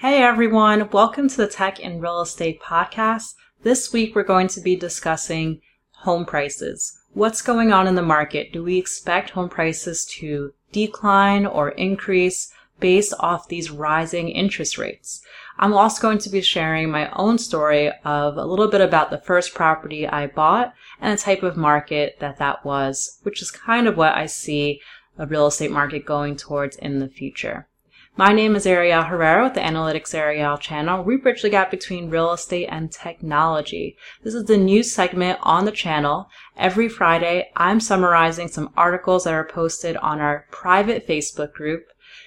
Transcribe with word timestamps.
Hey 0.00 0.22
everyone, 0.22 0.88
welcome 0.92 1.28
to 1.28 1.36
the 1.36 1.46
Tech 1.46 1.78
and 1.84 2.00
Real 2.00 2.22
Estate 2.22 2.62
Podcast. 2.62 3.34
This 3.64 3.92
week 3.92 4.14
we're 4.14 4.22
going 4.22 4.48
to 4.48 4.60
be 4.62 4.74
discussing 4.74 5.60
home 5.90 6.24
prices. 6.24 6.98
What's 7.12 7.42
going 7.42 7.70
on 7.70 7.86
in 7.86 7.96
the 7.96 8.02
market? 8.02 8.50
Do 8.50 8.64
we 8.64 8.78
expect 8.78 9.28
home 9.28 9.50
prices 9.50 10.06
to 10.18 10.54
decline 10.72 11.44
or 11.44 11.72
increase 11.72 12.50
based 12.78 13.12
off 13.20 13.48
these 13.48 13.70
rising 13.70 14.30
interest 14.30 14.78
rates? 14.78 15.20
I'm 15.58 15.74
also 15.74 16.00
going 16.00 16.16
to 16.20 16.30
be 16.30 16.40
sharing 16.40 16.90
my 16.90 17.10
own 17.10 17.36
story 17.36 17.92
of 18.02 18.38
a 18.38 18.46
little 18.46 18.68
bit 18.68 18.80
about 18.80 19.10
the 19.10 19.18
first 19.18 19.52
property 19.52 20.08
I 20.08 20.28
bought 20.28 20.72
and 20.98 21.12
the 21.12 21.22
type 21.22 21.42
of 21.42 21.58
market 21.58 22.16
that 22.20 22.38
that 22.38 22.64
was, 22.64 23.18
which 23.22 23.42
is 23.42 23.50
kind 23.50 23.86
of 23.86 23.98
what 23.98 24.14
I 24.14 24.24
see 24.24 24.80
a 25.18 25.26
real 25.26 25.48
estate 25.48 25.70
market 25.70 26.06
going 26.06 26.36
towards 26.36 26.76
in 26.76 27.00
the 27.00 27.08
future. 27.10 27.66
My 28.16 28.32
name 28.32 28.56
is 28.56 28.66
Ariel 28.66 29.04
Herrera 29.04 29.44
with 29.44 29.54
the 29.54 29.60
Analytics 29.60 30.14
Ariel 30.14 30.58
channel. 30.58 31.02
We 31.02 31.16
bridge 31.16 31.42
the 31.42 31.48
gap 31.48 31.70
between 31.70 32.10
real 32.10 32.32
estate 32.32 32.66
and 32.66 32.90
technology. 32.90 33.96
This 34.22 34.34
is 34.34 34.44
the 34.44 34.58
news 34.58 34.92
segment 34.92 35.38
on 35.42 35.64
the 35.64 35.70
channel. 35.70 36.28
Every 36.56 36.88
Friday, 36.88 37.50
I'm 37.56 37.78
summarizing 37.78 38.48
some 38.48 38.72
articles 38.76 39.24
that 39.24 39.32
are 39.32 39.46
posted 39.46 39.96
on 39.98 40.20
our 40.20 40.46
private 40.50 41.06
Facebook 41.06 41.52
group 41.52 41.86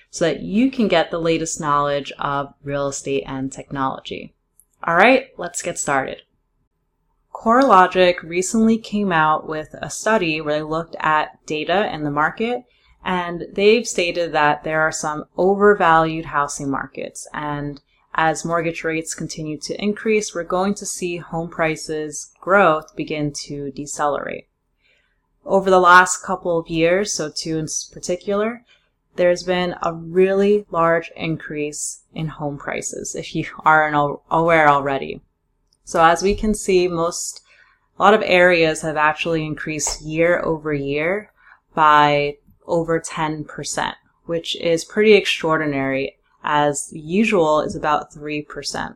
so 0.10 0.26
that 0.26 0.42
you 0.42 0.72
can 0.72 0.88
get 0.88 1.12
the 1.12 1.20
latest 1.20 1.60
knowledge 1.60 2.14
of 2.18 2.54
real 2.64 2.88
estate 2.88 3.24
and 3.28 3.52
technology. 3.52 4.34
All 4.84 4.96
right, 4.96 5.28
let's 5.38 5.62
get 5.62 5.78
started. 5.78 6.22
CoreLogic 7.34 8.24
recently 8.24 8.78
came 8.78 9.12
out 9.12 9.50
with 9.50 9.76
a 9.82 9.90
study 9.90 10.40
where 10.40 10.56
they 10.56 10.64
looked 10.64 10.96
at 11.00 11.46
data 11.46 11.94
in 11.94 12.04
the 12.04 12.12
market 12.12 12.64
and 13.04 13.46
they've 13.52 13.88
stated 13.88 14.32
that 14.32 14.64
there 14.64 14.82
are 14.82 14.92
some 14.92 15.26
overvalued 15.38 16.26
housing 16.26 16.70
markets. 16.70 17.28
And 17.34 17.82
as 18.16 18.46
mortgage 18.46 18.84
rates 18.84 19.16
continue 19.16 19.58
to 19.62 19.82
increase, 19.82 20.34
we're 20.34 20.44
going 20.44 20.74
to 20.76 20.86
see 20.86 21.18
home 21.18 21.50
prices 21.50 22.32
growth 22.40 22.96
begin 22.96 23.34
to 23.46 23.72
decelerate. 23.72 24.48
Over 25.46 25.70
the 25.70 25.80
last 25.80 26.24
couple 26.24 26.58
of 26.58 26.70
years, 26.70 27.14
so 27.14 27.30
two 27.30 27.58
in 27.58 27.68
particular, 27.92 28.64
there's 29.16 29.44
been 29.44 29.76
a 29.82 29.94
really 29.94 30.66
large 30.72 31.12
increase 31.16 32.04
in 32.14 32.28
home 32.28 32.58
prices, 32.58 33.16
if 33.16 33.36
you 33.36 33.46
aren't 33.66 34.20
aware 34.32 34.70
already. 34.70 35.22
So 35.84 36.04
as 36.04 36.24
we 36.24 36.36
can 36.36 36.54
see, 36.54 36.88
most, 36.88 37.42
a 38.00 38.04
lot 38.04 38.14
of 38.14 38.22
areas 38.24 38.82
have 38.82 38.96
actually 38.96 39.46
increased 39.46 40.02
year 40.02 40.40
over 40.40 40.74
year 40.74 41.34
by 41.76 42.38
over 42.68 43.00
10%, 43.00 43.94
which 44.26 44.56
is 44.58 44.86
pretty 44.86 45.14
extraordinary 45.14 46.18
as 46.44 46.92
usual 46.94 47.62
is 47.62 47.76
about 47.76 48.12
3%. 48.12 48.96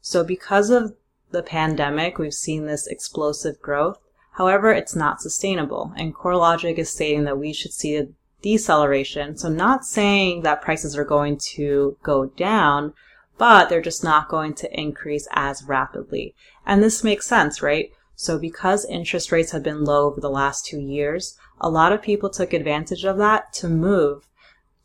So 0.00 0.24
because 0.24 0.70
of 0.70 0.94
the 1.30 1.42
pandemic, 1.42 2.18
we've 2.18 2.34
seen 2.34 2.66
this 2.66 2.86
explosive 2.86 3.60
growth. 3.60 3.98
However, 4.32 4.72
it's 4.72 4.96
not 4.96 5.20
sustainable 5.20 5.92
and 5.96 6.14
CoreLogic 6.14 6.78
is 6.78 6.90
stating 6.90 7.24
that 7.24 7.38
we 7.38 7.52
should 7.52 7.72
see 7.72 7.96
a 7.96 8.08
deceleration. 8.42 9.36
So 9.36 9.48
not 9.48 9.84
saying 9.84 10.42
that 10.42 10.62
prices 10.62 10.96
are 10.96 11.04
going 11.04 11.38
to 11.52 11.96
go 12.02 12.26
down, 12.26 12.94
but 13.36 13.68
they're 13.68 13.80
just 13.80 14.04
not 14.04 14.28
going 14.28 14.54
to 14.54 14.80
increase 14.80 15.28
as 15.32 15.64
rapidly. 15.64 16.34
And 16.66 16.82
this 16.82 17.04
makes 17.04 17.26
sense, 17.26 17.62
right? 17.62 17.90
So 18.14 18.38
because 18.38 18.84
interest 18.84 19.32
rates 19.32 19.52
have 19.52 19.62
been 19.62 19.84
low 19.84 20.06
over 20.06 20.20
the 20.20 20.30
last 20.30 20.66
two 20.66 20.78
years, 20.78 21.38
a 21.60 21.70
lot 21.70 21.92
of 21.92 22.02
people 22.02 22.30
took 22.30 22.52
advantage 22.52 23.04
of 23.04 23.18
that 23.18 23.52
to 23.54 23.68
move 23.68 24.28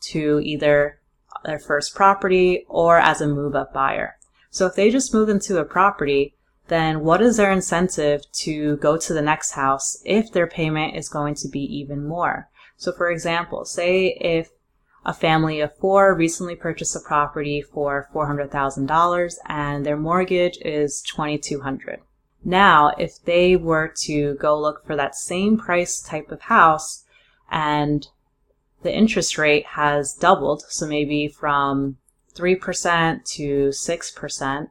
to 0.02 0.40
either 0.44 1.00
their 1.44 1.60
first 1.60 1.96
property 1.96 2.66
or 2.68 2.98
as 3.00 3.22
a 3.22 3.28
move 3.28 3.56
up 3.56 3.74
buyer. 3.74 4.18
So 4.50 4.66
if 4.66 4.76
they 4.76 4.90
just 4.90 5.14
move 5.14 5.30
into 5.30 5.58
a 5.58 5.66
property, 5.66 6.36
then 6.68 7.02
what 7.02 7.22
is 7.22 7.38
their 7.38 7.52
incentive 7.52 8.30
to 8.32 8.78
go 8.78 8.98
to 8.98 9.14
the 9.14 9.22
next 9.22 9.52
house 9.52 10.02
if 10.06 10.32
their 10.32 10.48
payment 10.48 10.96
is 10.96 11.10
going 11.10 11.36
to 11.36 11.48
be 11.48 11.62
even 11.62 12.08
more? 12.08 12.50
So 12.78 12.92
for 12.92 13.10
example, 13.10 13.66
say 13.66 14.18
if 14.20 14.50
a 15.06 15.14
family 15.14 15.62
of 15.62 15.78
four 15.78 16.16
recently 16.16 16.56
purchased 16.56 16.96
a 16.96 17.00
property 17.00 17.62
for 17.62 18.10
$400,000 18.14 19.36
and 19.46 19.86
their 19.86 19.98
mortgage 19.98 20.58
is 20.62 21.02
2200 21.02 22.02
now, 22.46 22.94
if 23.00 23.22
they 23.26 23.56
were 23.56 23.92
to 24.04 24.36
go 24.36 24.60
look 24.60 24.86
for 24.86 24.96
that 24.96 25.16
same 25.16 25.58
price 25.58 26.00
type 26.00 26.32
of 26.32 26.42
house 26.42 27.04
and 27.50 28.08
the 28.84 28.96
interest 28.96 29.40
rate 29.40 29.66
has 29.66 30.14
doubled, 30.14 30.64
so 30.70 30.86
maybe 30.86 31.28
from 31.28 31.98
3% 32.36 33.26
to 33.26 33.70
6%, 33.70 34.70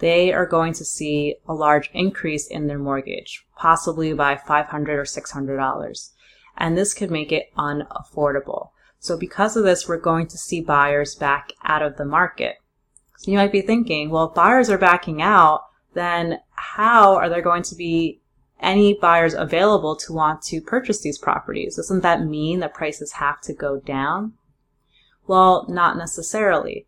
they 0.00 0.32
are 0.34 0.44
going 0.44 0.74
to 0.74 0.84
see 0.84 1.36
a 1.48 1.54
large 1.54 1.90
increase 1.94 2.46
in 2.46 2.66
their 2.66 2.78
mortgage, 2.78 3.46
possibly 3.56 4.12
by 4.12 4.34
$500 4.34 4.88
or 4.88 5.04
$600. 5.04 6.10
And 6.58 6.76
this 6.76 6.92
could 6.92 7.10
make 7.10 7.32
it 7.32 7.50
unaffordable. 7.56 8.68
So 8.98 9.16
because 9.16 9.56
of 9.56 9.64
this, 9.64 9.88
we're 9.88 9.96
going 9.96 10.26
to 10.26 10.36
see 10.36 10.60
buyers 10.60 11.14
back 11.14 11.52
out 11.64 11.80
of 11.80 11.96
the 11.96 12.04
market. 12.04 12.56
So 13.16 13.30
you 13.30 13.38
might 13.38 13.52
be 13.52 13.62
thinking, 13.62 14.10
well, 14.10 14.28
if 14.28 14.34
buyers 14.34 14.68
are 14.68 14.78
backing 14.78 15.22
out, 15.22 15.62
then 15.94 16.40
how 16.54 17.14
are 17.14 17.28
there 17.28 17.42
going 17.42 17.62
to 17.64 17.74
be 17.74 18.20
any 18.60 18.94
buyers 18.94 19.34
available 19.34 19.96
to 19.96 20.12
want 20.12 20.42
to 20.42 20.60
purchase 20.60 21.00
these 21.00 21.18
properties? 21.18 21.76
Doesn't 21.76 22.02
that 22.02 22.24
mean 22.24 22.60
that 22.60 22.74
prices 22.74 23.12
have 23.12 23.40
to 23.42 23.52
go 23.52 23.78
down? 23.78 24.34
Well, 25.26 25.66
not 25.68 25.96
necessarily. 25.96 26.86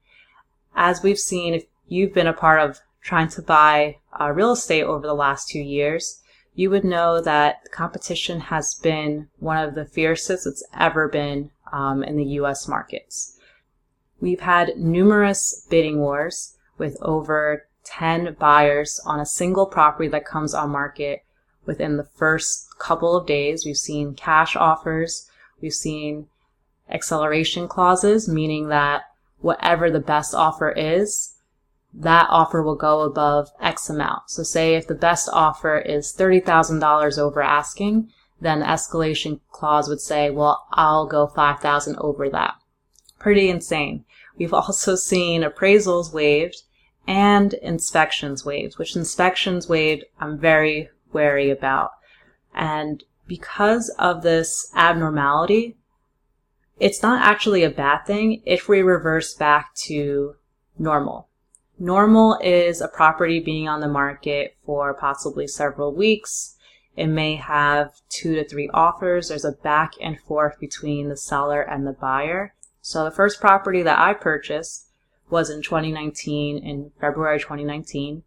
As 0.74 1.02
we've 1.02 1.18
seen, 1.18 1.54
if 1.54 1.64
you've 1.88 2.14
been 2.14 2.26
a 2.26 2.32
part 2.32 2.60
of 2.60 2.80
trying 3.02 3.28
to 3.28 3.42
buy 3.42 3.98
uh, 4.20 4.30
real 4.30 4.52
estate 4.52 4.82
over 4.82 5.06
the 5.06 5.14
last 5.14 5.48
two 5.48 5.60
years, 5.60 6.22
you 6.54 6.70
would 6.70 6.84
know 6.84 7.20
that 7.20 7.70
competition 7.70 8.40
has 8.40 8.74
been 8.82 9.28
one 9.38 9.58
of 9.58 9.74
the 9.74 9.84
fiercest 9.84 10.46
it's 10.46 10.64
ever 10.74 11.06
been 11.08 11.50
um, 11.72 12.02
in 12.02 12.16
the 12.16 12.24
U.S. 12.24 12.66
markets. 12.66 13.38
We've 14.20 14.40
had 14.40 14.78
numerous 14.78 15.66
bidding 15.68 16.00
wars 16.00 16.56
with 16.78 16.96
over 17.02 17.65
10 17.86 18.36
buyers 18.38 19.00
on 19.06 19.20
a 19.20 19.26
single 19.26 19.66
property 19.66 20.08
that 20.08 20.26
comes 20.26 20.54
on 20.54 20.70
market 20.70 21.24
within 21.64 21.96
the 21.96 22.04
first 22.04 22.66
couple 22.78 23.16
of 23.16 23.26
days. 23.26 23.64
We've 23.64 23.76
seen 23.76 24.14
cash 24.14 24.56
offers. 24.56 25.28
We've 25.60 25.72
seen 25.72 26.26
acceleration 26.90 27.68
clauses, 27.68 28.28
meaning 28.28 28.68
that 28.68 29.02
whatever 29.40 29.90
the 29.90 30.00
best 30.00 30.34
offer 30.34 30.70
is, 30.70 31.34
that 31.92 32.26
offer 32.28 32.62
will 32.62 32.76
go 32.76 33.00
above 33.00 33.50
X 33.60 33.88
amount. 33.88 34.30
So 34.30 34.42
say 34.42 34.74
if 34.74 34.86
the 34.86 34.94
best 34.94 35.28
offer 35.32 35.78
is 35.78 36.14
$30,000 36.16 37.18
over 37.18 37.42
asking, 37.42 38.10
then 38.40 38.60
the 38.60 38.66
escalation 38.66 39.40
clause 39.50 39.88
would 39.88 40.00
say, 40.00 40.30
well, 40.30 40.66
I'll 40.72 41.06
go 41.06 41.26
5,000 41.26 41.96
over 41.96 42.28
that. 42.28 42.54
Pretty 43.18 43.48
insane. 43.48 44.04
We've 44.36 44.52
also 44.54 44.94
seen 44.94 45.42
appraisals 45.42 46.12
waived 46.12 46.62
and 47.06 47.54
inspections 47.54 48.44
waived, 48.44 48.78
which 48.78 48.96
inspections 48.96 49.68
waived 49.68 50.04
I'm 50.20 50.38
very 50.38 50.90
wary 51.12 51.50
about. 51.50 51.92
And 52.54 53.04
because 53.26 53.88
of 53.98 54.22
this 54.22 54.70
abnormality, 54.74 55.76
it's 56.78 57.02
not 57.02 57.22
actually 57.22 57.64
a 57.64 57.70
bad 57.70 58.06
thing 58.06 58.42
if 58.44 58.68
we 58.68 58.82
reverse 58.82 59.34
back 59.34 59.74
to 59.86 60.36
normal. 60.78 61.28
Normal 61.78 62.38
is 62.42 62.80
a 62.80 62.88
property 62.88 63.40
being 63.40 63.68
on 63.68 63.80
the 63.80 63.88
market 63.88 64.56
for 64.64 64.94
possibly 64.94 65.46
several 65.46 65.94
weeks. 65.94 66.56
It 66.96 67.08
may 67.08 67.36
have 67.36 68.00
two 68.08 68.34
to 68.34 68.44
three 68.44 68.70
offers. 68.72 69.28
There's 69.28 69.44
a 69.44 69.52
back 69.52 69.92
and 70.00 70.18
forth 70.18 70.58
between 70.58 71.08
the 71.08 71.16
seller 71.16 71.60
and 71.60 71.86
the 71.86 71.92
buyer. 71.92 72.54
So 72.80 73.04
the 73.04 73.10
first 73.10 73.40
property 73.40 73.82
that 73.82 73.98
I 73.98 74.14
purchased, 74.14 74.85
was 75.28 75.50
in 75.50 75.62
2019, 75.62 76.58
in 76.58 76.92
February 77.00 77.38
2019. 77.38 78.22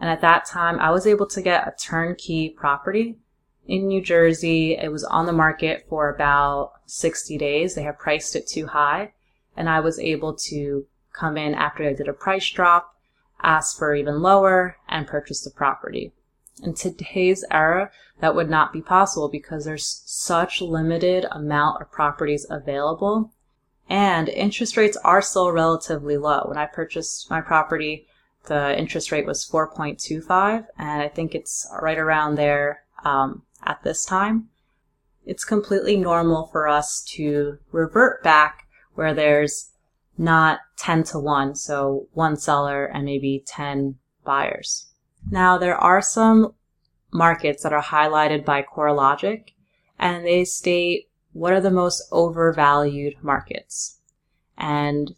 And 0.00 0.10
at 0.10 0.20
that 0.20 0.44
time, 0.44 0.78
I 0.78 0.90
was 0.90 1.06
able 1.06 1.26
to 1.26 1.42
get 1.42 1.66
a 1.66 1.74
turnkey 1.78 2.50
property 2.50 3.18
in 3.66 3.88
New 3.88 4.00
Jersey. 4.00 4.76
It 4.76 4.92
was 4.92 5.04
on 5.04 5.26
the 5.26 5.32
market 5.32 5.86
for 5.88 6.08
about 6.08 6.72
60 6.86 7.36
days. 7.38 7.74
They 7.74 7.82
had 7.82 7.98
priced 7.98 8.36
it 8.36 8.46
too 8.46 8.68
high. 8.68 9.12
And 9.56 9.68
I 9.68 9.80
was 9.80 9.98
able 9.98 10.34
to 10.34 10.86
come 11.12 11.36
in 11.36 11.54
after 11.54 11.84
I 11.84 11.92
did 11.92 12.08
a 12.08 12.12
price 12.12 12.48
drop, 12.48 12.94
ask 13.42 13.76
for 13.76 13.94
even 13.94 14.22
lower, 14.22 14.76
and 14.88 15.06
purchase 15.06 15.42
the 15.42 15.50
property. 15.50 16.12
In 16.62 16.74
today's 16.74 17.44
era, 17.50 17.90
that 18.20 18.34
would 18.34 18.50
not 18.50 18.72
be 18.72 18.80
possible 18.80 19.28
because 19.28 19.64
there's 19.64 20.02
such 20.06 20.60
limited 20.60 21.26
amount 21.30 21.80
of 21.80 21.90
properties 21.90 22.46
available 22.48 23.32
and 23.88 24.28
interest 24.28 24.76
rates 24.76 24.96
are 25.04 25.22
still 25.22 25.50
relatively 25.50 26.16
low. 26.16 26.44
When 26.46 26.58
I 26.58 26.66
purchased 26.66 27.30
my 27.30 27.40
property, 27.40 28.06
the 28.46 28.78
interest 28.78 29.10
rate 29.12 29.26
was 29.26 29.48
4.25, 29.48 30.66
and 30.78 31.02
I 31.02 31.08
think 31.08 31.34
it's 31.34 31.70
right 31.80 31.98
around 31.98 32.36
there 32.36 32.82
um, 33.04 33.42
at 33.64 33.82
this 33.82 34.04
time. 34.04 34.48
It's 35.24 35.44
completely 35.44 35.96
normal 35.96 36.46
for 36.46 36.68
us 36.68 37.02
to 37.10 37.58
revert 37.70 38.22
back 38.22 38.66
where 38.94 39.14
there's 39.14 39.70
not 40.16 40.60
10 40.78 41.04
to 41.04 41.18
1, 41.18 41.54
so 41.54 42.08
one 42.12 42.36
seller 42.36 42.86
and 42.86 43.04
maybe 43.04 43.44
10 43.46 43.96
buyers. 44.24 44.88
Now, 45.30 45.58
there 45.58 45.76
are 45.76 46.02
some 46.02 46.54
markets 47.12 47.62
that 47.62 47.72
are 47.72 47.82
highlighted 47.82 48.44
by 48.44 48.62
CoreLogic, 48.62 49.50
and 49.98 50.24
they 50.24 50.44
state 50.44 51.07
what 51.38 51.52
are 51.52 51.60
the 51.60 51.70
most 51.70 52.02
overvalued 52.10 53.14
markets. 53.22 54.00
And 54.56 55.14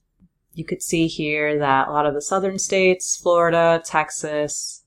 you 0.53 0.65
could 0.65 0.83
see 0.83 1.07
here 1.07 1.59
that 1.59 1.89
a 1.89 1.93
lot 1.93 2.05
of 2.05 2.13
the 2.13 2.21
southern 2.21 2.59
states, 2.59 3.17
Florida, 3.17 3.83
Texas, 3.85 4.85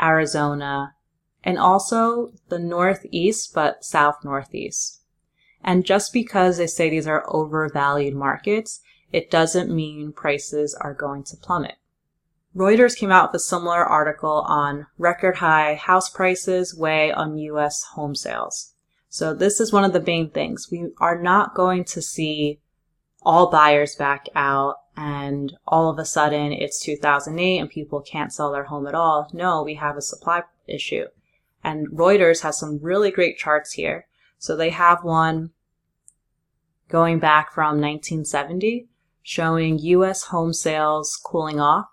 Arizona, 0.00 0.94
and 1.42 1.58
also 1.58 2.30
the 2.48 2.60
northeast, 2.60 3.52
but 3.52 3.84
south 3.84 4.24
northeast. 4.24 5.00
And 5.64 5.84
just 5.84 6.12
because 6.12 6.58
they 6.58 6.68
say 6.68 6.88
these 6.88 7.08
are 7.08 7.24
overvalued 7.26 8.14
markets, 8.14 8.80
it 9.10 9.30
doesn't 9.30 9.74
mean 9.74 10.12
prices 10.12 10.72
are 10.74 10.94
going 10.94 11.24
to 11.24 11.36
plummet. 11.36 11.76
Reuters 12.54 12.96
came 12.96 13.10
out 13.10 13.32
with 13.32 13.40
a 13.40 13.44
similar 13.44 13.84
article 13.84 14.44
on 14.46 14.86
record 14.98 15.38
high 15.38 15.74
house 15.74 16.08
prices 16.08 16.76
weigh 16.76 17.10
on 17.10 17.38
US 17.38 17.82
home 17.94 18.14
sales. 18.14 18.75
So 19.08 19.34
this 19.34 19.60
is 19.60 19.72
one 19.72 19.84
of 19.84 19.92
the 19.92 20.02
main 20.02 20.30
things. 20.30 20.68
We 20.70 20.90
are 20.98 21.20
not 21.20 21.54
going 21.54 21.84
to 21.84 22.02
see 22.02 22.60
all 23.22 23.50
buyers 23.50 23.96
back 23.96 24.28
out 24.34 24.76
and 24.96 25.52
all 25.66 25.90
of 25.90 25.98
a 25.98 26.04
sudden 26.04 26.52
it's 26.52 26.80
2008 26.80 27.58
and 27.58 27.70
people 27.70 28.00
can't 28.00 28.32
sell 28.32 28.52
their 28.52 28.64
home 28.64 28.86
at 28.86 28.94
all. 28.94 29.28
No, 29.32 29.62
we 29.62 29.74
have 29.74 29.96
a 29.96 30.02
supply 30.02 30.42
issue. 30.66 31.06
And 31.62 31.88
Reuters 31.90 32.42
has 32.42 32.58
some 32.58 32.78
really 32.80 33.10
great 33.10 33.36
charts 33.36 33.72
here. 33.72 34.06
So 34.38 34.56
they 34.56 34.70
have 34.70 35.02
one 35.02 35.50
going 36.88 37.18
back 37.18 37.52
from 37.52 37.80
1970 37.80 38.88
showing 39.22 39.78
US 39.80 40.24
home 40.24 40.52
sales 40.52 41.18
cooling 41.24 41.58
off. 41.58 41.86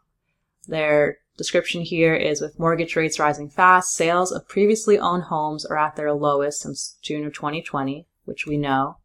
Their 0.67 1.17
description 1.37 1.81
here 1.81 2.13
is 2.13 2.41
with 2.41 2.59
mortgage 2.59 2.95
rates 2.95 3.19
rising 3.19 3.49
fast, 3.49 3.93
sales 3.93 4.31
of 4.31 4.47
previously 4.47 4.99
owned 4.99 5.23
homes 5.23 5.65
are 5.65 5.77
at 5.77 5.95
their 5.95 6.13
lowest 6.13 6.61
since 6.61 6.97
June 7.01 7.25
of 7.25 7.33
2020, 7.33 8.07
which 8.25 8.45
we 8.45 8.57
know. 8.57 8.97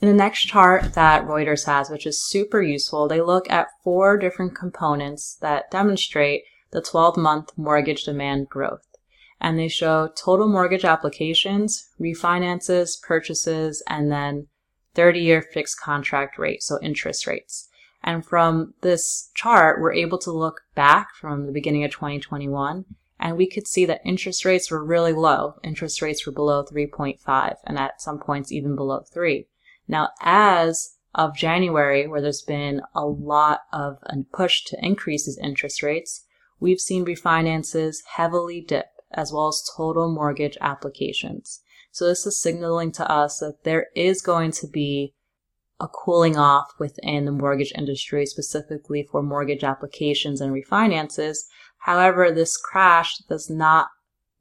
In 0.00 0.08
the 0.08 0.14
next 0.14 0.46
chart 0.46 0.94
that 0.94 1.26
Reuters 1.26 1.66
has, 1.66 1.90
which 1.90 2.06
is 2.06 2.26
super 2.26 2.62
useful, 2.62 3.06
they 3.06 3.20
look 3.20 3.50
at 3.50 3.68
four 3.84 4.16
different 4.16 4.54
components 4.54 5.36
that 5.42 5.70
demonstrate 5.70 6.44
the 6.70 6.80
12 6.80 7.16
month 7.16 7.52
mortgage 7.56 8.04
demand 8.04 8.48
growth. 8.48 8.86
And 9.40 9.58
they 9.58 9.68
show 9.68 10.08
total 10.08 10.48
mortgage 10.48 10.84
applications, 10.84 11.88
refinances, 11.98 13.00
purchases, 13.02 13.82
and 13.88 14.10
then 14.10 14.48
30 14.94 15.20
year 15.20 15.42
fixed 15.42 15.80
contract 15.80 16.38
rate, 16.38 16.62
so 16.62 16.78
interest 16.82 17.26
rates. 17.26 17.69
And 18.02 18.24
from 18.24 18.74
this 18.80 19.30
chart, 19.34 19.80
we're 19.80 19.92
able 19.92 20.18
to 20.18 20.32
look 20.32 20.62
back 20.74 21.14
from 21.14 21.46
the 21.46 21.52
beginning 21.52 21.84
of 21.84 21.90
2021 21.90 22.84
and 23.20 23.36
we 23.36 23.46
could 23.46 23.68
see 23.68 23.84
that 23.84 24.00
interest 24.04 24.44
rates 24.44 24.70
were 24.70 24.82
really 24.82 25.12
low. 25.12 25.56
Interest 25.62 26.00
rates 26.00 26.24
were 26.24 26.32
below 26.32 26.64
3.5 26.64 27.56
and 27.64 27.78
at 27.78 28.00
some 28.00 28.18
points 28.18 28.50
even 28.50 28.74
below 28.74 29.02
3. 29.12 29.46
Now, 29.86 30.08
as 30.22 30.96
of 31.14 31.36
January, 31.36 32.06
where 32.06 32.22
there's 32.22 32.42
been 32.42 32.80
a 32.94 33.04
lot 33.04 33.60
of 33.72 33.98
a 34.04 34.22
push 34.32 34.64
to 34.64 34.84
increase 34.84 35.26
these 35.26 35.38
interest 35.38 35.82
rates, 35.82 36.24
we've 36.60 36.80
seen 36.80 37.04
refinances 37.04 37.98
heavily 38.14 38.62
dip 38.62 38.86
as 39.12 39.32
well 39.32 39.48
as 39.48 39.68
total 39.76 40.10
mortgage 40.10 40.56
applications. 40.60 41.60
So 41.90 42.06
this 42.06 42.24
is 42.24 42.40
signaling 42.40 42.92
to 42.92 43.10
us 43.10 43.40
that 43.40 43.64
there 43.64 43.88
is 43.94 44.22
going 44.22 44.52
to 44.52 44.68
be 44.68 45.14
a 45.80 45.88
cooling 45.88 46.36
off 46.36 46.72
within 46.78 47.24
the 47.24 47.32
mortgage 47.32 47.72
industry, 47.76 48.26
specifically 48.26 49.08
for 49.10 49.22
mortgage 49.22 49.64
applications 49.64 50.40
and 50.40 50.52
refinances. 50.52 51.38
However, 51.78 52.30
this 52.30 52.56
crash 52.56 53.18
does 53.28 53.48
not 53.48 53.88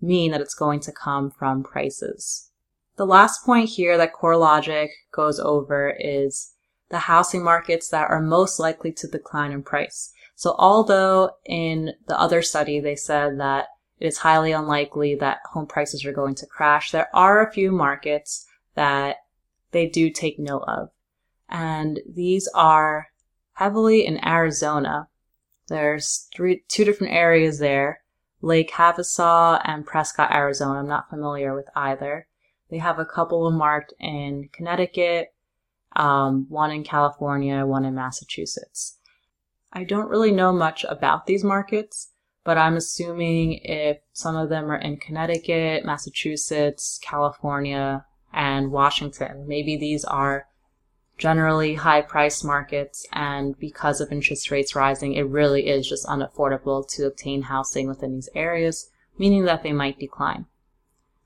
mean 0.01 0.31
that 0.31 0.41
it's 0.41 0.53
going 0.53 0.81
to 0.81 0.91
come 0.91 1.31
from 1.31 1.63
prices. 1.63 2.49
The 2.97 3.05
last 3.05 3.45
point 3.45 3.69
here 3.69 3.97
that 3.97 4.13
CoreLogic 4.13 4.89
goes 5.11 5.39
over 5.39 5.95
is 5.99 6.53
the 6.89 6.99
housing 6.99 7.43
markets 7.43 7.87
that 7.89 8.09
are 8.09 8.21
most 8.21 8.59
likely 8.59 8.91
to 8.93 9.07
decline 9.07 9.51
in 9.51 9.63
price. 9.63 10.11
So 10.35 10.55
although 10.57 11.31
in 11.45 11.93
the 12.07 12.19
other 12.19 12.41
study 12.41 12.79
they 12.79 12.95
said 12.95 13.39
that 13.39 13.67
it 13.99 14.07
is 14.07 14.17
highly 14.17 14.51
unlikely 14.51 15.15
that 15.15 15.39
home 15.51 15.67
prices 15.67 16.05
are 16.05 16.13
going 16.13 16.35
to 16.35 16.45
crash. 16.45 16.91
There 16.91 17.09
are 17.13 17.45
a 17.45 17.51
few 17.51 17.71
markets 17.71 18.45
that 18.75 19.17
they 19.71 19.87
do 19.87 20.09
take 20.09 20.39
note 20.39 20.63
of. 20.67 20.89
And 21.49 21.99
these 22.07 22.47
are 22.53 23.07
heavily 23.53 24.05
in 24.05 24.25
Arizona. 24.25 25.09
There's 25.67 26.27
three, 26.33 26.63
two 26.67 26.85
different 26.85 27.13
areas 27.13 27.59
there. 27.59 28.01
Lake 28.41 28.71
Havasu 28.71 29.61
and 29.65 29.85
Prescott, 29.85 30.31
Arizona. 30.31 30.79
I'm 30.79 30.87
not 30.87 31.09
familiar 31.09 31.53
with 31.55 31.67
either. 31.75 32.27
They 32.69 32.77
have 32.77 32.99
a 32.99 33.05
couple 33.05 33.49
marked 33.51 33.93
in 33.99 34.49
Connecticut, 34.53 35.33
um, 35.95 36.45
one 36.49 36.71
in 36.71 36.83
California, 36.83 37.65
one 37.65 37.83
in 37.83 37.95
Massachusetts. 37.95 38.97
I 39.73 39.83
don't 39.83 40.09
really 40.09 40.31
know 40.31 40.51
much 40.51 40.85
about 40.87 41.25
these 41.25 41.43
markets, 41.43 42.11
but 42.43 42.57
I'm 42.57 42.77
assuming 42.77 43.59
if 43.63 43.97
some 44.13 44.35
of 44.35 44.49
them 44.49 44.71
are 44.71 44.77
in 44.77 44.97
Connecticut, 44.97 45.85
Massachusetts, 45.85 46.99
California, 47.03 48.05
and 48.31 48.71
Washington, 48.71 49.45
maybe 49.47 49.75
these 49.75 50.05
are 50.05 50.47
generally 51.19 51.75
high 51.75 52.01
priced 52.01 52.43
markets 52.43 53.05
and 53.11 53.59
because 53.59 54.01
of 54.01 54.11
interest 54.11 54.49
rates 54.49 54.75
rising, 54.75 55.13
it 55.13 55.27
really 55.27 55.67
is 55.67 55.87
just 55.87 56.07
unaffordable 56.07 56.87
to 56.87 57.05
obtain 57.05 57.43
housing 57.43 57.87
within 57.87 58.15
these 58.15 58.29
areas, 58.33 58.89
meaning 59.17 59.43
that 59.43 59.61
they 59.61 59.73
might 59.73 59.99
decline. 59.99 60.45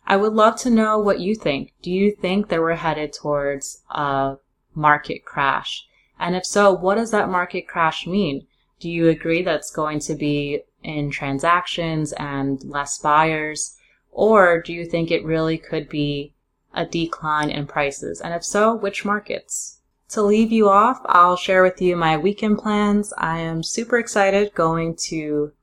I 0.05 0.17
would 0.17 0.33
love 0.33 0.57
to 0.61 0.69
know 0.69 0.97
what 0.99 1.19
you 1.19 1.35
think. 1.35 1.73
Do 1.81 1.91
you 1.91 2.11
think 2.11 2.49
that 2.49 2.59
we're 2.59 2.75
headed 2.75 3.13
towards 3.13 3.83
a 3.89 4.37
market 4.73 5.23
crash? 5.23 5.87
And 6.19 6.35
if 6.35 6.45
so, 6.45 6.73
what 6.73 6.95
does 6.95 7.11
that 7.11 7.29
market 7.29 7.67
crash 7.67 8.07
mean? 8.07 8.47
Do 8.79 8.89
you 8.89 9.07
agree 9.07 9.43
that's 9.43 9.71
going 9.71 9.99
to 9.99 10.15
be 10.15 10.63
in 10.81 11.11
transactions 11.11 12.13
and 12.13 12.61
less 12.65 12.97
buyers? 12.97 13.77
Or 14.11 14.61
do 14.61 14.73
you 14.73 14.85
think 14.85 15.09
it 15.09 15.23
really 15.23 15.57
could 15.57 15.87
be 15.87 16.33
a 16.73 16.85
decline 16.85 17.49
in 17.49 17.67
prices? 17.67 18.19
And 18.19 18.33
if 18.33 18.43
so, 18.43 18.75
which 18.75 19.05
markets? 19.05 19.79
To 20.13 20.21
leave 20.21 20.51
you 20.51 20.69
off, 20.69 21.01
I'll 21.05 21.35
share 21.35 21.63
with 21.63 21.81
you 21.81 21.95
my 21.95 22.17
weekend 22.17 22.59
plans. 22.59 23.13
I 23.17 23.39
am 23.39 23.63
super 23.63 23.97
excited 23.97 24.53
going 24.53 24.95
to 25.07 25.53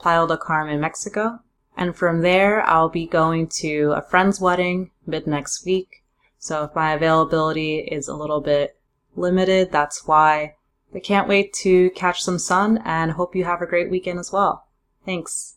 Playa 0.00 0.26
del 0.26 0.36
Carmen, 0.36 0.80
Mexico. 0.80 1.38
And 1.76 1.94
from 1.94 2.22
there, 2.22 2.60
I'll 2.66 2.88
be 2.88 3.06
going 3.06 3.46
to 3.62 3.92
a 3.94 4.02
friend's 4.02 4.40
wedding 4.40 4.90
mid 5.06 5.28
next 5.28 5.64
week. 5.64 6.02
So 6.40 6.64
if 6.64 6.74
my 6.74 6.92
availability 6.92 7.78
is 7.78 8.08
a 8.08 8.16
little 8.16 8.40
bit 8.40 8.76
limited, 9.14 9.70
that's 9.70 10.04
why. 10.08 10.56
I 10.92 10.98
can't 10.98 11.28
wait 11.28 11.52
to 11.62 11.90
catch 11.90 12.20
some 12.20 12.40
sun 12.40 12.82
and 12.84 13.12
hope 13.12 13.36
you 13.36 13.44
have 13.44 13.62
a 13.62 13.66
great 13.66 13.92
weekend 13.92 14.18
as 14.18 14.32
well. 14.32 14.66
Thanks. 15.06 15.54